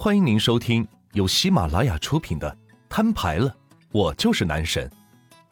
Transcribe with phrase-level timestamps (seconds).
[0.00, 2.48] 欢迎您收听由喜马拉雅出品的
[2.88, 3.52] 《摊牌了，
[3.90, 4.88] 我就是男神》，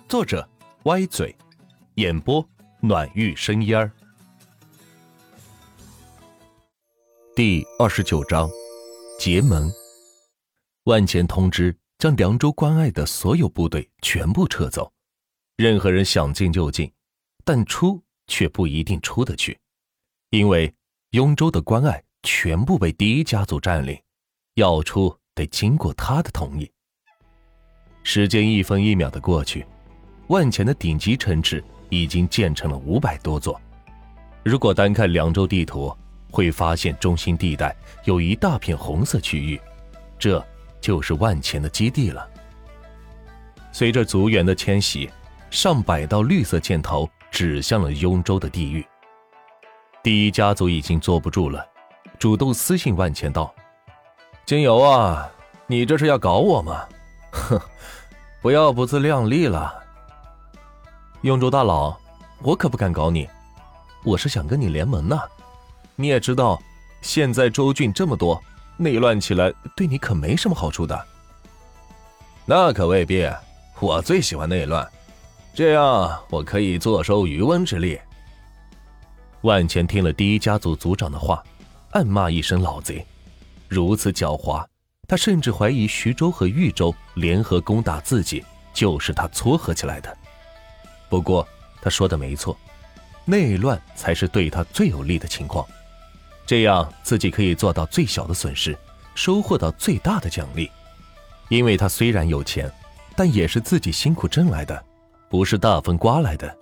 [0.08, 0.48] 作者
[0.84, 1.36] 歪嘴，
[1.96, 2.48] 演播
[2.80, 3.90] 暖玉生烟儿。
[7.34, 8.48] 第二十九章，
[9.18, 9.68] 结盟。
[10.84, 14.92] 万钱通知将凉州关隘的所有部队全部撤走，
[15.56, 16.88] 任何人想进就进，
[17.44, 19.58] 但出却不一定出得去，
[20.30, 20.72] 因为
[21.10, 24.00] 雍州的关隘全部被第一家族占领。
[24.56, 26.70] 要出得经过他的同意。
[28.02, 29.66] 时间一分一秒的过去，
[30.28, 33.60] 万钱的顶级城池已经建成了五百多座。
[34.42, 35.94] 如果单看凉州地图，
[36.30, 39.60] 会发现中心地带有一大片红色区域，
[40.18, 40.42] 这
[40.80, 42.26] 就是万钱的基地了。
[43.72, 45.10] 随着族员的迁徙，
[45.50, 48.86] 上百道绿色箭头指向了雍州的地域。
[50.02, 51.62] 第一家族已经坐不住了，
[52.18, 53.54] 主动私信万钱道。
[54.46, 55.28] 金油啊，
[55.66, 56.86] 你这是要搞我吗？
[57.32, 57.60] 哼，
[58.40, 59.74] 不要不自量力了。
[61.22, 61.98] 雍州大佬，
[62.42, 63.28] 我可不敢搞你，
[64.04, 65.20] 我是想跟你联盟呢。
[65.96, 66.62] 你也知道，
[67.02, 68.40] 现在州郡这么多，
[68.76, 71.06] 内乱起来对你可没什么好处的。
[72.44, 73.28] 那可未必，
[73.80, 74.88] 我最喜欢内乱，
[75.54, 78.00] 这样我可以坐收渔翁之利。
[79.40, 81.42] 万钱听了第一家族族长的话，
[81.90, 83.04] 暗骂一声老贼。
[83.68, 84.64] 如此狡猾，
[85.08, 90.16] 他甚至怀疑徐州和豫州联合攻打自己，就是他撮合起来的。
[91.08, 91.46] 不过
[91.80, 92.56] 他说的没错，
[93.24, 95.66] 内乱才是对他最有利的情况，
[96.44, 98.76] 这样自己可以做到最小的损失，
[99.14, 100.70] 收获到最大的奖励。
[101.48, 102.70] 因为他虽然有钱，
[103.14, 104.84] 但也是自己辛苦挣来的，
[105.28, 106.56] 不是大风刮来的。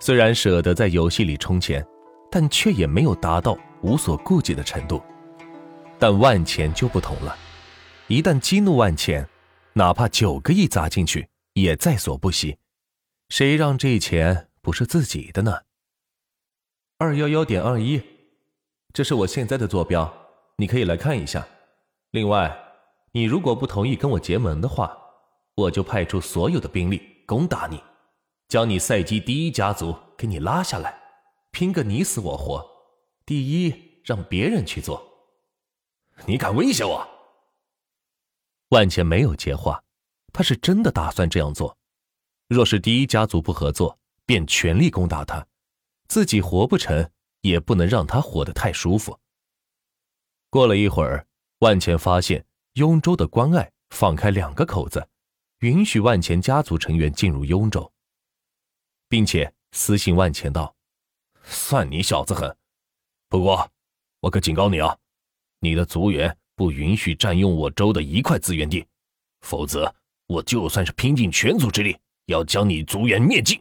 [0.00, 1.86] 虽然舍得在游戏里充钱，
[2.30, 5.02] 但却也没有达到无所顾忌的程度。
[5.98, 7.36] 但万钱就不同了，
[8.08, 9.28] 一旦激怒万钱，
[9.72, 12.58] 哪怕九个亿砸进去也在所不惜。
[13.28, 15.62] 谁让这钱不是自己的呢？
[16.98, 18.02] 二幺幺点二一，
[18.92, 20.12] 这是我现在的坐标，
[20.56, 21.46] 你可以来看一下。
[22.10, 22.56] 另外，
[23.12, 24.96] 你如果不同意跟我结盟的话，
[25.54, 27.82] 我就派出所有的兵力攻打你，
[28.48, 30.94] 将你赛季第一家族给你拉下来，
[31.50, 32.64] 拼个你死我活。
[33.24, 35.15] 第一让别人去做。
[36.24, 37.06] 你敢威胁我？
[38.70, 39.84] 万茜没有接话，
[40.32, 41.76] 他是真的打算这样做。
[42.48, 45.46] 若是第一家族不合作，便全力攻打他，
[46.08, 47.10] 自己活不成，
[47.42, 49.18] 也不能让他活得太舒服。
[50.50, 51.26] 过了一会儿，
[51.58, 52.44] 万茜发现
[52.74, 55.08] 雍州的关隘放开两个口子，
[55.58, 57.92] 允许万钱家族成员进入雍州，
[59.08, 60.74] 并且私信万钱道
[61.44, 62.56] ：“算你小子狠，
[63.28, 63.70] 不过
[64.20, 64.98] 我可警告你啊！”
[65.66, 68.86] 你的族员不允许占用我州的一块资源地，
[69.40, 69.92] 否则
[70.28, 73.60] 我就算是拼尽全族之力，要将你族员灭尽。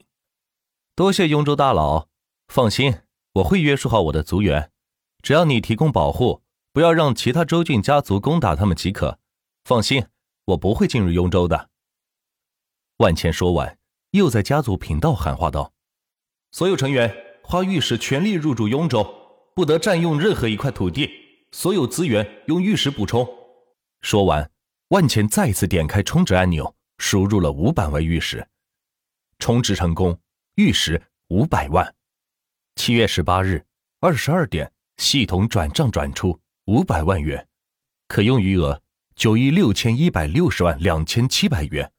[0.96, 2.08] 多谢雍州大佬，
[2.48, 2.96] 放心，
[3.34, 4.72] 我会约束好我的族员，
[5.24, 9.18] 只要你提供保护，不要让其他州郡家族攻打他们即可。
[9.64, 10.06] 放心，
[10.46, 11.72] 我不会进入雍州的。
[12.98, 13.80] 万茜说完，
[14.12, 15.74] 又在家族频道喊话道
[16.54, 19.04] ：“所有成员，花御史全力入驻雍州，
[19.56, 21.10] 不得占用任何一块土地。”
[21.58, 23.26] 所有资源用玉石补充。
[24.02, 24.52] 说完，
[24.90, 28.46] 万钱再次点开充值按钮，输入了五百万玉石。
[29.40, 30.20] 充值成功，
[30.56, 31.96] 玉石五百万。
[32.76, 33.66] 七月十八日
[34.02, 37.48] 二十二点，系统转账转出五百万元，
[38.10, 38.82] 可用余额
[39.16, 41.90] 九亿六千一百六十万两千七百元。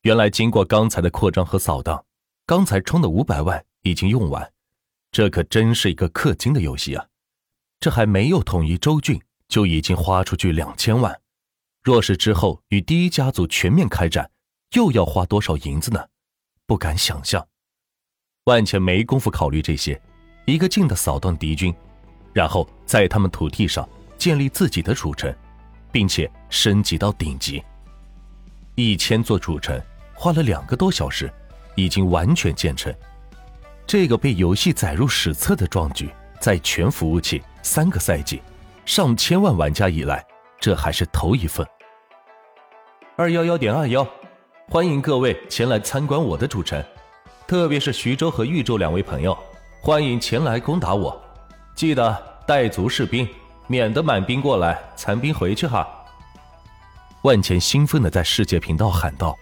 [0.00, 2.02] 原来经过刚才的扩张和扫荡，
[2.46, 4.50] 刚才充的五百万已经用完。
[5.12, 7.06] 这可真是一个氪金的游戏啊！
[7.80, 11.20] 这还没有统一州郡，就已经花出去两千万。
[11.82, 14.28] 若是之后与第一家族全面开战，
[14.74, 16.04] 又要花多少银子呢？
[16.66, 17.46] 不敢想象。
[18.44, 20.00] 万茜没工夫考虑这些，
[20.46, 21.74] 一个劲的扫荡敌军，
[22.32, 23.88] 然后在他们土地上
[24.18, 25.32] 建立自己的主城，
[25.92, 27.62] 并且升级到顶级。
[28.74, 29.80] 一千座主城
[30.12, 31.32] 花了两个多小时，
[31.76, 32.92] 已经完全建成。
[33.86, 36.10] 这个被游戏载入史册的壮举，
[36.40, 37.40] 在全服务器。
[37.66, 38.40] 三个赛季，
[38.84, 40.24] 上千万玩家以来，
[40.60, 41.66] 这还是头一份。
[43.16, 44.06] 二幺幺点二幺，
[44.68, 46.80] 欢迎各位前来参观我的主城，
[47.44, 49.36] 特别是徐州和豫州两位朋友，
[49.80, 51.20] 欢迎前来攻打我，
[51.74, 52.16] 记得
[52.46, 53.28] 带足士兵，
[53.66, 55.84] 免得满兵过来，残兵回去哈。
[57.22, 59.36] 万钱兴奋的在世界频道喊道，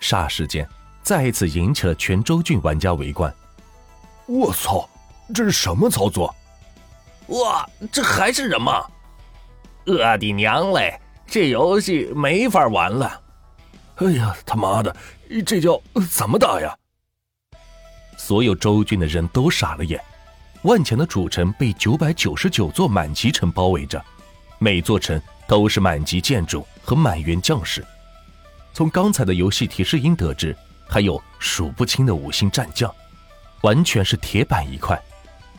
[0.00, 0.68] 霎时间，
[1.00, 3.32] 再一次引起了全州郡玩家围观。
[4.26, 4.88] 我操，
[5.32, 6.34] 这是什么操作？
[7.32, 8.84] 哇，这还是人吗？
[9.86, 13.20] 我的娘嘞，这游戏没法玩了！
[13.96, 14.94] 哎呀，他妈的，
[15.46, 15.80] 这叫
[16.10, 16.76] 怎么打呀？
[18.18, 20.00] 所有周军的人都傻了眼。
[20.62, 24.02] 万强的主城被九百九十九座满级城包围着，
[24.58, 27.84] 每座城都是满级建筑和满员将士。
[28.72, 30.56] 从刚才的游戏提示音得知，
[30.88, 32.94] 还有数不清的五星战将，
[33.62, 35.00] 完全是铁板一块。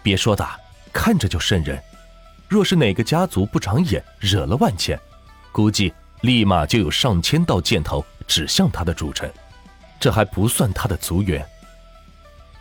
[0.02, 0.58] 别说打，
[0.94, 1.82] 看着就瘆人。
[2.48, 4.98] 若是哪个家族不长眼，惹了万千，
[5.52, 5.92] 估计
[6.22, 9.30] 立马就有上千道箭头指向他的主城。
[10.00, 11.44] 这还不算他的族员。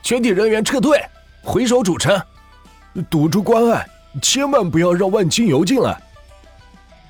[0.02, 1.00] 全体人员撤退，
[1.43, 2.20] 回守主城。
[3.11, 3.87] 堵住关隘，
[4.20, 6.00] 千万不要让万金油进来！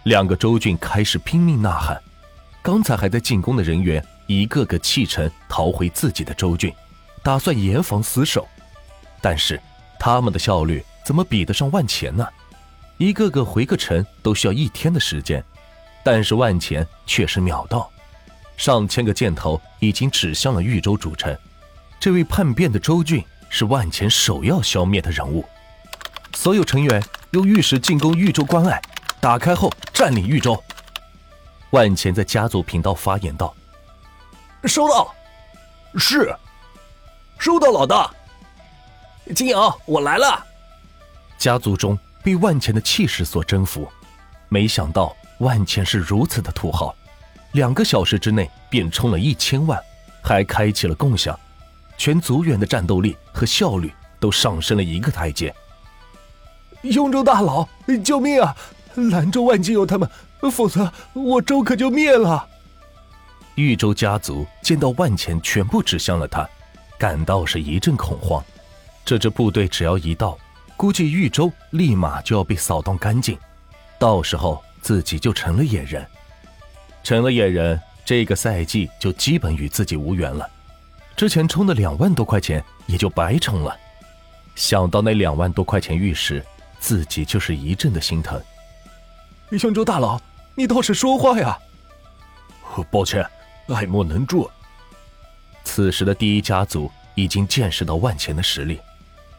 [0.04, 2.00] 两个州郡开始拼命呐喊，
[2.62, 6.72] 刚才还在进攻的人员一个个弃城逃回自己的州郡，
[7.22, 8.48] 打算严防死守。
[9.20, 9.60] 但是
[9.98, 12.26] 他们的效率怎么比得上万钱呢？
[12.98, 15.44] 一个个回个城都需要一天的时间，
[16.04, 17.90] 但是万钱却是秒到，
[18.56, 21.36] 上千个箭头已经指向了豫州主城。
[21.98, 25.44] 这位叛变的州郡是万钱首要消灭的人物。
[26.34, 27.02] 所有成员
[27.32, 28.80] 用玉石进攻豫州关隘，
[29.20, 30.62] 打开后占领豫州。
[31.70, 33.52] 万钱在家族频道发言道
[34.64, 35.12] ：“收到，
[35.96, 36.32] 是，
[37.38, 38.10] 收到，老大。
[39.34, 40.46] 金瑶，我来了。”
[41.42, 43.90] 家族中被万钱的气势所征服，
[44.48, 46.94] 没想到万钱是如此的土豪，
[47.54, 49.76] 两个小时之内便充了一千万，
[50.22, 51.36] 还开启了共享，
[51.98, 55.52] 全族员的战斗力和效率都上升了一个台阶。
[56.82, 57.68] 雍州大佬，
[58.04, 58.56] 救命啊！
[58.94, 60.08] 兰州万金油他们，
[60.48, 62.48] 否则我州可就灭了。
[63.56, 66.48] 豫州家族见到万钱全部指向了他，
[66.96, 68.40] 感到是一阵恐慌。
[69.04, 70.38] 这支部队只要一到，
[70.76, 73.38] 估计豫州立马就要被扫荡干净，
[73.98, 76.06] 到时候自己就成了野人。
[77.02, 80.48] 成了野人，这个赛季就基本与自己无缘了。
[81.16, 83.76] 之前充的两万多块钱也就白充了。
[84.54, 86.44] 想到那两万多块钱玉石。
[86.82, 88.42] 自己就是一阵的心疼。
[89.50, 90.20] 雍州大佬，
[90.56, 91.56] 你倒是说话呀！
[92.90, 93.24] 抱歉，
[93.68, 94.50] 爱莫能助。
[95.62, 98.80] 此时的第一家族已经见识到万钱的实力，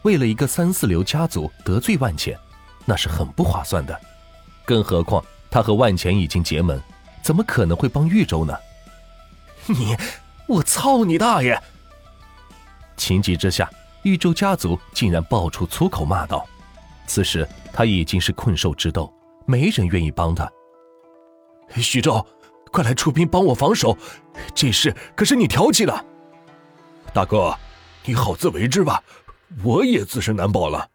[0.04, 2.38] 为了一个三四流家族得罪万钱，
[2.84, 3.98] 那是很不划算的。
[4.64, 6.80] 更何况他和万钱已经结盟，
[7.22, 8.54] 怎么可能会帮豫州呢？
[9.66, 9.96] 你，
[10.46, 11.58] 我操你大爷！
[12.98, 13.70] 情急之下，
[14.02, 16.46] 豫州家族竟然爆出粗口骂道。
[17.06, 19.12] 此时他已经是困兽之斗，
[19.46, 20.50] 没人愿意帮他。
[21.76, 22.24] 徐州，
[22.70, 23.96] 快来出兵帮我防守，
[24.54, 26.04] 这事可是你挑起的。
[27.14, 27.56] 大哥，
[28.04, 29.02] 你好自为之吧，
[29.62, 30.90] 我也自身难保了。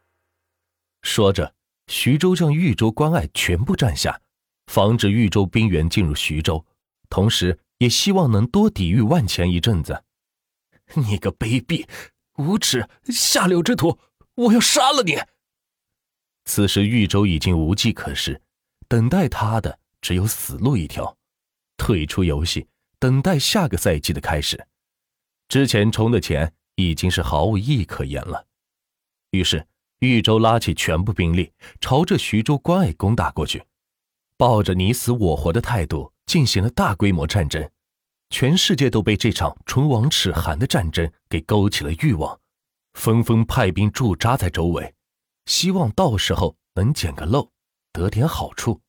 [1.02, 1.56] 说着，
[1.88, 4.22] 徐州将豫州关隘全部占下，
[4.68, 6.66] 防止豫州兵员进入徐州，
[7.10, 10.04] 同时也希望能多抵御万钱一阵子。
[10.96, 11.88] 你个卑鄙、
[12.38, 13.98] 无耻、下流之徒，
[14.36, 15.18] 我要杀了你！
[16.46, 18.42] 此时豫州已经无计可施，
[18.88, 21.16] 等待他的只有死路一条，
[21.78, 22.68] 退出游戏，
[22.98, 24.68] 等待下个赛季的开始。
[25.48, 28.48] 之前充的钱已经是毫无意义可言了。
[29.32, 29.66] 于是
[30.00, 33.64] 豫州拉起全部兵力，朝着徐州关隘攻打过去，
[34.38, 37.70] 抱着你死我活的态度进行了大规模战争。
[38.30, 42.40] 全世界都被这场唇亡齿寒的战争给勾起了欲望，
[42.94, 44.94] 纷纷派兵驻扎在周围。
[45.46, 47.52] 希望到时候能捡个漏，
[47.92, 48.80] 得点好处。